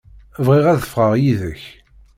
[0.45, 1.63] Bɣiɣ ad ffɣeɣ yid-k.